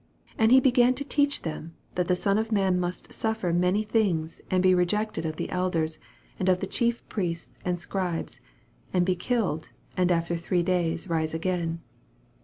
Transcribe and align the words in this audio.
SI 0.29 0.35
And 0.39 0.51
he 0.51 0.59
began 0.59 0.95
to 0.95 1.03
teach 1.03 1.43
them, 1.43 1.75
that 1.93 2.07
the 2.07 2.15
Son 2.15 2.39
of 2.39 2.51
man 2.51 2.79
must 2.79 3.13
suffer 3.13 3.53
many 3.53 3.83
things, 3.83 4.41
and 4.49 4.63
be 4.63 4.73
rejected 4.73 5.27
of 5.27 5.35
the 5.35 5.51
elders, 5.51 5.99
and 6.39 6.49
o/the 6.49 6.65
Chief 6.65 7.07
Priests, 7.07 7.59
and 7.63 7.79
Scribes, 7.79 8.39
and 8.91 9.05
be 9.05 9.15
killed, 9.15 9.69
and 9.95 10.11
after 10.11 10.35
three 10.35 10.63
days 10.63 11.07
rise 11.07 11.35
again. 11.35 11.81